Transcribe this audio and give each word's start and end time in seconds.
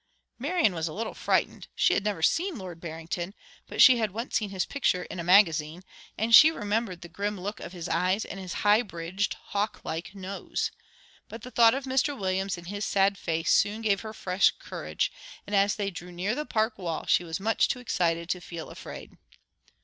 Marian 0.39 0.73
was 0.73 0.87
a 0.87 0.93
little 0.93 1.13
frightened. 1.13 1.67
She 1.75 1.93
had 1.93 2.03
never 2.03 2.23
seen 2.23 2.57
Lord 2.57 2.81
Barrington, 2.81 3.35
but 3.67 3.83
she 3.83 3.99
had 3.99 4.09
once 4.09 4.35
seen 4.35 4.49
his 4.49 4.65
picture 4.65 5.03
in 5.03 5.19
a 5.19 5.23
magazine; 5.23 5.83
and 6.17 6.33
she 6.33 6.49
remembered 6.49 7.01
the 7.01 7.07
grim 7.07 7.39
look 7.39 7.59
of 7.59 7.71
his 7.71 7.87
eyes 7.87 8.25
and 8.25 8.39
his 8.39 8.51
high 8.65 8.81
bridged, 8.81 9.35
hawk 9.49 9.81
like 9.83 10.15
nose. 10.15 10.71
But 11.29 11.43
the 11.43 11.51
thought 11.51 11.75
of 11.75 11.83
Mr 11.83 12.17
Williams 12.19 12.57
and 12.57 12.65
his 12.65 12.83
sad 12.83 13.15
face 13.15 13.51
soon 13.51 13.83
gave 13.83 14.01
her 14.01 14.11
fresh 14.11 14.49
courage; 14.57 15.11
and 15.45 15.55
as 15.55 15.75
they 15.75 15.91
drew 15.91 16.11
near 16.11 16.33
the 16.33 16.47
Park 16.47 16.79
wall 16.79 17.05
she 17.05 17.23
was 17.23 17.39
much 17.39 17.67
too 17.67 17.77
excited 17.79 18.27
to 18.31 18.41
feel 18.41 18.71
afraid. 18.71 19.19